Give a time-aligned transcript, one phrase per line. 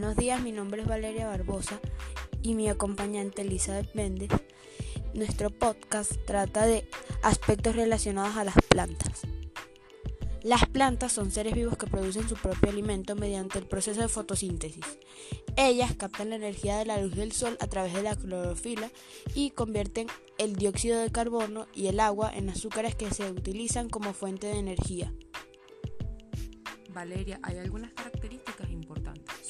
[0.00, 1.78] Buenos días, mi nombre es Valeria Barbosa
[2.42, 4.30] y mi acompañante Elizabeth Méndez.
[5.12, 6.88] Nuestro podcast trata de
[7.22, 9.20] aspectos relacionados a las plantas.
[10.42, 14.86] Las plantas son seres vivos que producen su propio alimento mediante el proceso de fotosíntesis.
[15.56, 18.90] Ellas captan la energía de la luz del sol a través de la clorofila
[19.34, 20.06] y convierten
[20.38, 24.60] el dióxido de carbono y el agua en azúcares que se utilizan como fuente de
[24.60, 25.12] energía.
[26.88, 28.59] Valeria, hay algunas características.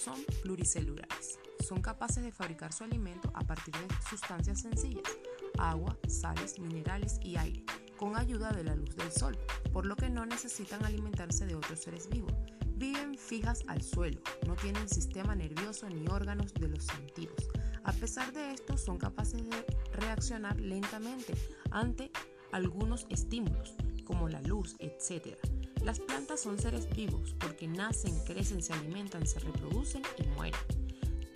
[0.03, 1.39] Son pluricelulares.
[1.67, 5.19] Son capaces de fabricar su alimento a partir de sustancias sencillas,
[5.59, 7.65] agua, sales, minerales y aire
[7.99, 9.37] con ayuda de la luz del sol,
[9.75, 12.33] por lo que no necesitan alimentarse de otros seres vivos.
[12.77, 17.37] Viven fijas al suelo, no tienen sistema nervioso ni órganos de los sentidos.
[17.85, 21.35] A pesar de esto, son capaces de reaccionar lentamente
[21.71, 22.11] ante
[22.53, 23.75] algunos estímulos,
[24.07, 25.37] como la luz, etc.
[25.85, 30.61] Las plantas son seres vivos porque nacen, crecen, se alimentan, se reproducen y mueren.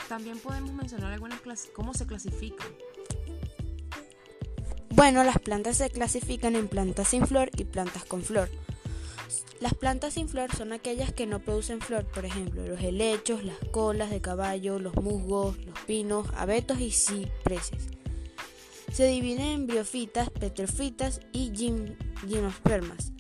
[0.09, 1.41] También podemos mencionar algunas
[1.75, 2.69] cómo se clasifican.
[4.91, 8.49] Bueno, las plantas se clasifican en plantas sin flor y plantas con flor.
[9.61, 13.57] Las plantas sin flor son aquellas que no producen flor, por ejemplo, los helechos, las
[13.71, 17.89] colas de caballo, los musgos, los pinos, abetos y cipreses.
[18.93, 21.51] Se dividen en briofitas, petrofitas y
[22.21, 23.13] gimnospermas.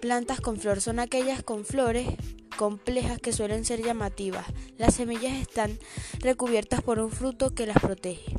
[0.00, 2.08] Plantas con flor son aquellas con flores
[2.56, 4.46] complejas que suelen ser llamativas.
[4.76, 5.76] Las semillas están
[6.20, 8.36] recubiertas por un fruto que las protege.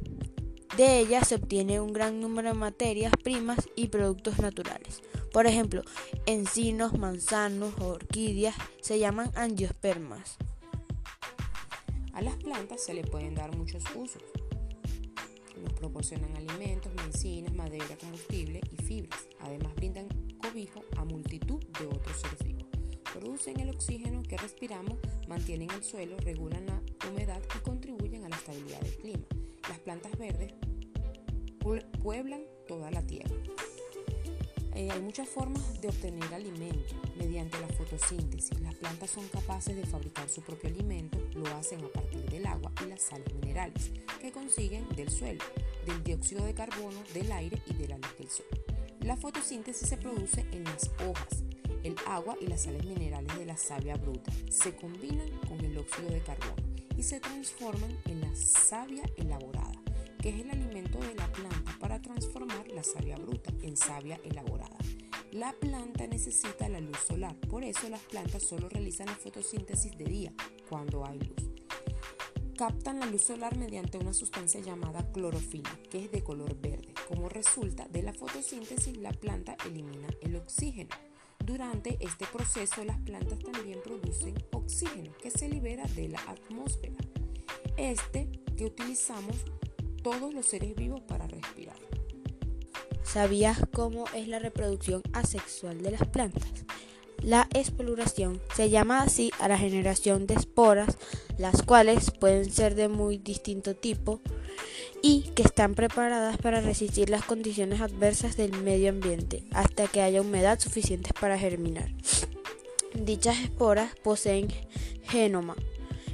[0.77, 5.01] De ellas se obtiene un gran número de materias primas y productos naturales.
[5.33, 5.83] Por ejemplo,
[6.25, 10.37] encinos, manzanos orquídeas se llaman angiospermas.
[12.13, 14.23] A las plantas se le pueden dar muchos usos.
[15.63, 19.27] Nos proporcionan alimentos, medicinas, madera, combustible y fibras.
[19.39, 20.07] Además brindan
[20.41, 22.65] cobijo a multitud de otros seres vivos.
[23.13, 28.35] Producen el oxígeno que respiramos, mantienen el suelo, regulan la humedad y contribuyen a la
[28.35, 29.25] estabilidad del clima.
[29.67, 30.53] Las plantas verdes
[32.01, 33.35] pueblan toda la tierra.
[34.79, 38.57] Eh, hay muchas formas de obtener alimento mediante la fotosíntesis.
[38.61, 42.71] Las plantas son capaces de fabricar su propio alimento, lo hacen a partir del agua
[42.81, 43.91] y las sales minerales
[44.21, 45.43] que consiguen del suelo,
[45.85, 48.45] del dióxido de carbono, del aire y de la luz del sol.
[49.01, 51.43] La fotosíntesis se produce en las hojas,
[51.83, 56.09] el agua y las sales minerales de la savia bruta se combinan con el óxido
[56.09, 56.55] de carbono
[56.95, 59.78] y se transforman en la savia elaborada
[60.21, 64.77] que es el alimento de la planta para transformar la savia bruta en savia elaborada.
[65.31, 70.05] La planta necesita la luz solar, por eso las plantas solo realizan la fotosíntesis de
[70.05, 70.33] día,
[70.67, 71.51] cuando hay luz.
[72.57, 76.93] Captan la luz solar mediante una sustancia llamada clorofila, que es de color verde.
[77.07, 80.89] Como resulta de la fotosíntesis, la planta elimina el oxígeno.
[81.45, 86.97] Durante este proceso, las plantas también producen oxígeno que se libera de la atmósfera.
[87.77, 89.37] Este que utilizamos
[90.01, 91.77] todos los seres vivos para respirar.
[93.03, 96.65] ¿Sabías cómo es la reproducción asexual de las plantas?
[97.23, 100.97] La espoluración se llama así a la generación de esporas,
[101.37, 104.21] las cuales pueden ser de muy distinto tipo
[105.01, 110.21] y que están preparadas para resistir las condiciones adversas del medio ambiente hasta que haya
[110.21, 111.89] humedad suficiente para germinar.
[112.93, 114.47] Dichas esporas poseen
[115.03, 115.55] genoma,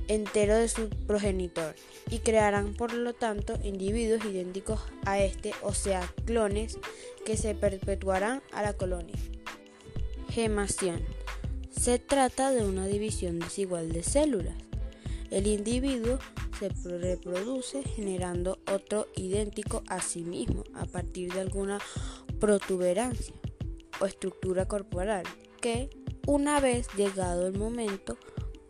[0.08, 1.76] entero de su progenitor
[2.10, 6.78] y crearán por lo tanto individuos idénticos a este, o sea, clones
[7.26, 9.16] que se perpetuarán a la colonia.
[10.30, 11.02] Gemación.
[11.72, 14.56] Se trata de una división desigual de células.
[15.32, 16.20] El individuo
[16.60, 21.80] se reproduce generando otro idéntico a sí mismo a partir de alguna
[22.40, 23.36] protuberancia
[24.00, 25.24] o estructura corporal
[25.62, 25.90] que,
[26.28, 28.18] una vez llegado el momento,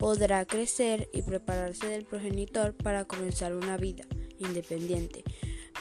[0.05, 4.03] podrá crecer y prepararse del progenitor para comenzar una vida
[4.37, 5.23] independiente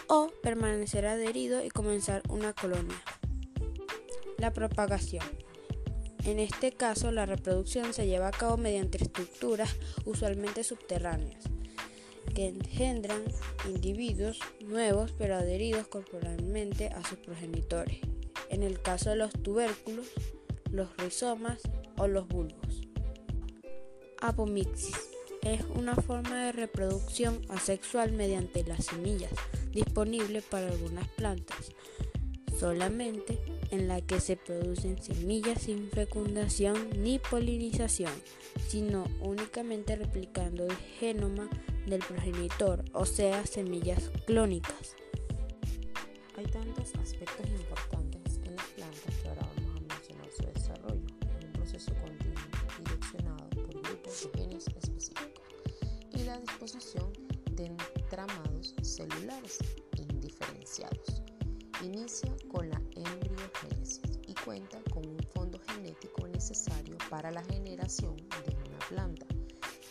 [0.07, 2.97] o permanecer adherido y comenzar una colonia.
[4.39, 5.27] La propagación.
[6.25, 9.77] En este caso, la reproducción se lleva a cabo mediante estructuras
[10.07, 11.45] usualmente subterráneas
[12.35, 13.25] que engendran
[13.69, 17.99] individuos nuevos pero adheridos corporalmente a sus progenitores.
[18.49, 20.07] En el caso de los tubérculos,
[20.71, 21.61] los rizomas
[21.99, 22.94] o los bulbos.
[24.25, 24.97] Apomixis
[25.43, 29.33] es una forma de reproducción asexual mediante las semillas,
[29.71, 31.73] disponible para algunas plantas,
[32.59, 33.39] solamente
[33.71, 38.13] en la que se producen semillas sin fecundación ni polinización,
[38.67, 41.51] sino únicamente replicando el genoma
[41.87, 44.97] del progenitor, o sea, semillas clónicas.
[46.39, 47.94] Hay tantos aspectos importantes
[56.35, 57.13] a disposición
[57.53, 59.59] de entramados celulares
[59.97, 61.23] indiferenciados.
[61.83, 68.57] Inicia con la embriogénesis y cuenta con un fondo genético necesario para la generación de
[68.67, 69.27] una planta.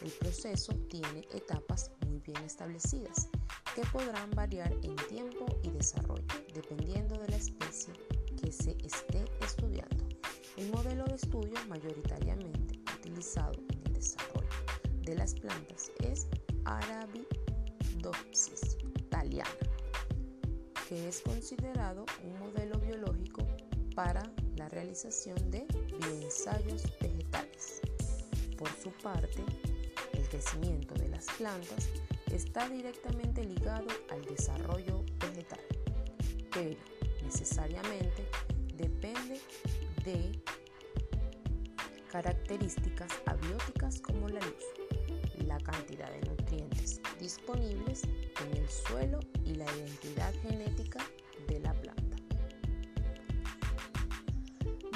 [0.02, 3.30] El proceso tiene etapas muy bien establecidas
[3.74, 7.94] que podrán variar en tiempo y desarrollo dependiendo de la especie
[8.42, 10.10] que se esté estudiando.
[10.58, 14.73] El modelo de estudio mayoritariamente utilizado en el desarrollo
[15.04, 16.28] de las plantas es
[16.66, 17.28] Arabidopsis
[19.10, 19.50] thaliana,
[20.88, 23.46] que es considerado un modelo biológico
[23.96, 24.24] para
[24.56, 25.66] la realización de
[26.00, 27.82] bioensayos vegetales.
[28.58, 29.44] Por su parte,
[30.14, 31.90] el crecimiento de las plantas
[32.32, 35.60] está directamente ligado al desarrollo vegetal,
[36.52, 36.80] pero
[37.24, 38.26] necesariamente
[38.76, 39.40] depende
[40.06, 40.42] de
[42.14, 44.30] características abióticas como
[46.10, 48.04] de nutrientes disponibles
[48.42, 51.00] en el suelo y la identidad genética
[51.48, 52.18] de la planta.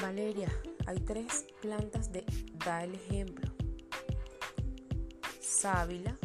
[0.01, 0.51] Valeria,
[0.85, 2.23] hay tres plantas de
[2.65, 3.51] da el ejemplo.
[5.39, 6.15] Sábila,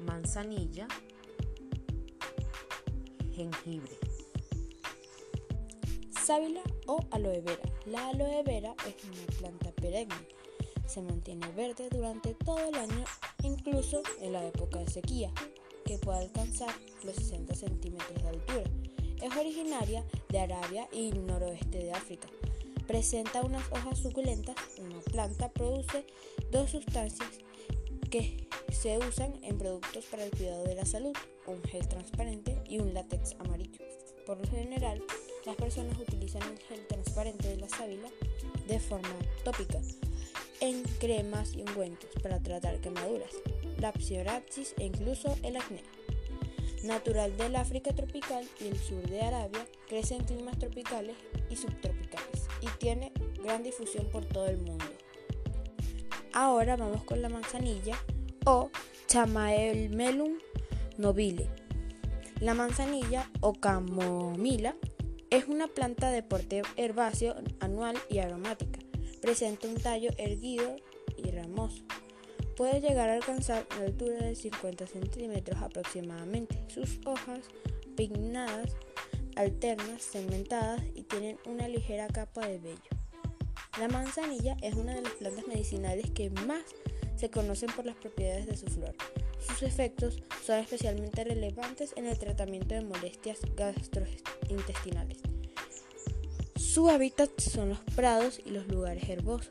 [0.00, 0.86] manzanilla,
[3.32, 3.96] jengibre.
[6.10, 7.62] Sábila o aloe vera.
[7.86, 10.14] La aloe vera es una planta perenne.
[10.86, 13.04] Se mantiene verde durante todo el año,
[13.42, 15.32] incluso en la época de sequía,
[15.84, 18.64] que puede alcanzar los 60 centímetros de altura.
[19.22, 22.28] Es originaria de Arabia y noroeste de África.
[22.86, 24.56] Presenta unas hojas suculentas.
[24.78, 26.04] Una planta produce
[26.50, 27.28] dos sustancias
[28.10, 31.12] que se usan en productos para el cuidado de la salud,
[31.46, 33.78] un gel transparente y un látex amarillo.
[34.26, 35.02] Por lo general,
[35.46, 38.08] las personas utilizan el gel transparente de la sábila
[38.66, 39.80] de forma tópica
[40.60, 43.30] en cremas y ungüentos para tratar quemaduras,
[43.78, 45.82] la psoriasis e incluso el acné.
[46.84, 51.16] Natural del África tropical y el sur de Arabia, crece en climas tropicales
[51.50, 53.12] y subtropicales y tiene
[53.42, 54.86] gran difusión por todo el mundo.
[56.32, 57.96] Ahora vamos con la manzanilla
[58.44, 58.70] o
[59.08, 60.38] Chamaemelum
[60.96, 61.48] nobile.
[62.40, 64.76] La manzanilla o camomila
[65.30, 68.80] es una planta de porte herbáceo anual y aromática.
[69.20, 70.76] Presenta un tallo erguido
[71.16, 71.82] y ramoso.
[72.56, 76.62] Puede llegar a alcanzar una altura de 50 centímetros aproximadamente.
[76.68, 77.40] Sus hojas
[77.96, 78.76] pinnadas,
[79.36, 82.80] alternas, segmentadas y tienen una ligera capa de vello.
[83.78, 86.62] La manzanilla es una de las plantas medicinales que más
[87.16, 88.94] se conocen por las propiedades de su flor.
[89.38, 95.29] Sus efectos son especialmente relevantes en el tratamiento de molestias gastrointestinales.
[96.72, 99.48] Su hábitat son los prados y los lugares herbosos,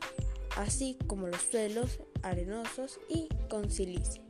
[0.56, 4.22] así como los suelos arenosos y con silicio,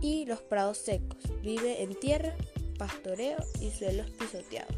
[0.00, 1.18] y los prados secos.
[1.42, 2.34] Vive en tierra,
[2.76, 4.74] pastoreo y suelos pisoteados.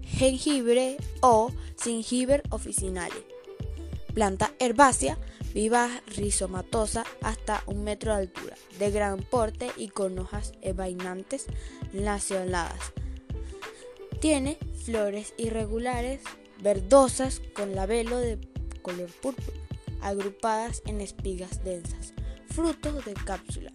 [0.00, 3.26] Jengibre o Zingiber officinale.
[4.14, 5.18] Planta herbácea
[5.52, 11.44] viva rizomatosa hasta un metro de altura, de gran porte y con hojas envainantes
[11.92, 12.94] lanceoladas.
[14.24, 14.56] Tiene
[14.86, 16.22] flores irregulares,
[16.62, 18.38] verdosas con labelo de
[18.80, 19.58] color púrpura,
[20.00, 22.14] agrupadas en espigas densas,
[22.46, 23.70] frutos de cápsula,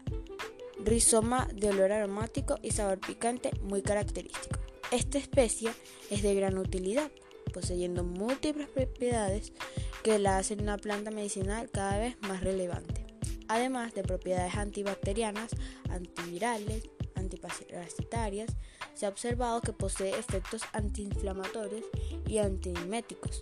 [0.83, 4.59] rizoma de olor aromático y sabor picante muy característico.
[4.89, 5.69] Esta especie
[6.09, 7.11] es de gran utilidad,
[7.53, 9.53] poseyendo múltiples propiedades
[10.01, 13.05] que la hacen una planta medicinal cada vez más relevante.
[13.49, 15.51] Además de propiedades antibacterianas,
[15.91, 18.55] antivirales, antiparasitarias,
[18.99, 21.85] se ha observado que posee efectos antiinflamatorios
[22.27, 23.39] y antiméticos.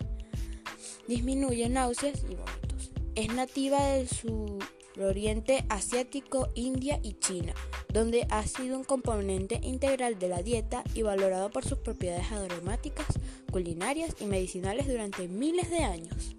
[1.08, 2.92] Disminuye náuseas y vómitos.
[3.16, 7.54] Es nativa del suroriente asiático, India y China,
[7.92, 13.08] donde ha sido un componente integral de la dieta y valorado por sus propiedades aromáticas,
[13.50, 16.37] culinarias y medicinales durante miles de años.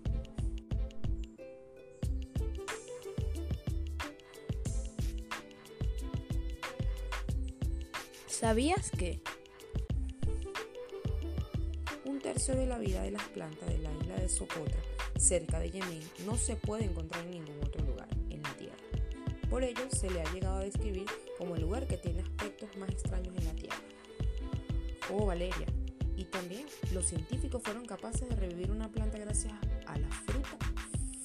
[8.39, 9.21] ¿Sabías que?
[12.05, 14.79] Un tercio de la vida de las plantas de la isla de Socotra,
[15.17, 18.77] cerca de Yemen, no se puede encontrar en ningún otro lugar en la Tierra.
[19.49, 21.05] Por ello, se le ha llegado a describir
[21.37, 23.81] como el lugar que tiene aspectos más extraños en la Tierra.
[25.11, 25.67] Oh, Valeria.
[26.15, 29.51] Y también los científicos fueron capaces de revivir una planta gracias
[29.85, 30.57] a la fruta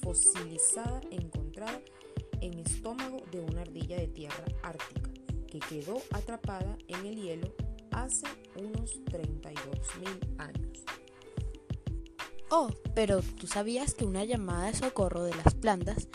[0.01, 1.79] fosilizada encontrada
[2.41, 5.04] en estómago de una ardilla de tierra ártica
[5.59, 7.53] que quedó atrapada en el hielo
[7.91, 10.83] hace unos 32.000 años.
[12.49, 16.07] Oh, pero ¿tú sabías que una llamada de socorro de las plantas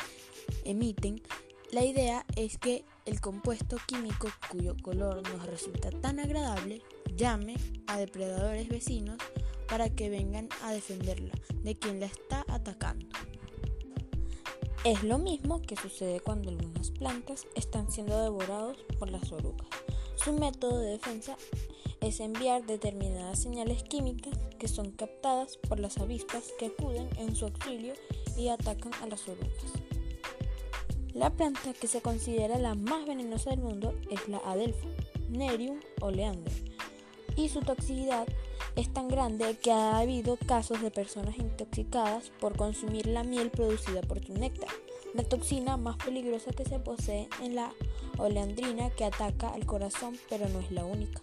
[0.64, 1.23] emiten?
[1.73, 6.82] La idea es que el compuesto químico cuyo color nos resulta tan agradable
[7.16, 7.56] llame
[7.87, 9.16] a depredadores vecinos
[9.68, 11.32] para que vengan a defenderla
[11.62, 13.06] de quien la está atacando.
[14.82, 19.66] Es lo mismo que sucede cuando algunas plantas están siendo devorados por las orugas.
[20.16, 21.37] Su método de defensa
[22.00, 27.44] es enviar determinadas señales químicas que son captadas por las avispas que acuden en su
[27.44, 27.92] auxilio
[28.38, 29.50] y atacan a las orugas.
[31.12, 34.88] La planta que se considera la más venenosa del mundo es la Adelpha,
[35.28, 36.54] Nerium oleander,
[37.37, 38.26] y su toxicidad
[38.80, 44.00] es tan grande que ha habido casos de personas intoxicadas por consumir la miel producida
[44.00, 44.70] por su néctar,
[45.12, 47.75] la toxina más peligrosa que se posee en la
[48.16, 51.20] oleandrina que ataca al corazón, pero no es la única.